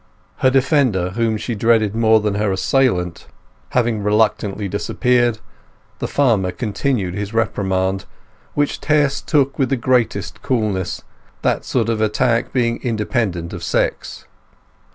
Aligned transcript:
Her 0.37 0.49
defender, 0.49 1.11
whom 1.11 1.37
she 1.37 1.53
dreaded 1.53 1.93
more 1.93 2.19
than 2.21 2.33
her 2.33 2.51
assailant, 2.51 3.27
having 3.69 4.01
reluctantly 4.01 4.67
disappeared, 4.67 5.37
the 5.99 6.07
farmer 6.07 6.51
continued 6.51 7.13
his 7.13 7.35
reprimand, 7.35 8.05
which 8.55 8.81
Tess 8.81 9.21
took 9.21 9.59
with 9.59 9.69
the 9.69 9.77
greatest 9.77 10.41
coolness, 10.41 11.03
that 11.43 11.65
sort 11.65 11.87
of 11.87 12.01
attack 12.01 12.51
being 12.51 12.81
independent 12.81 13.53
of 13.53 13.63
sex. 13.63 14.25